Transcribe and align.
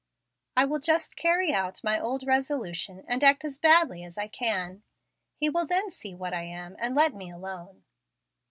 I 0.57 0.65
will 0.65 0.79
just 0.79 1.15
carry 1.15 1.53
out 1.53 1.83
my 1.83 1.99
old 1.99 2.25
resolution, 2.25 3.05
and 3.07 3.23
act 3.23 3.45
as 3.45 3.59
badly 3.59 4.03
as 4.03 4.17
I 4.17 4.27
can. 4.27 4.81
He 5.37 5.47
will 5.47 5.67
then 5.67 5.91
see 5.91 6.15
what 6.15 6.33
I 6.33 6.41
am, 6.41 6.75
and 6.79 6.95
let 6.95 7.13
me 7.13 7.29
alone." 7.29 7.83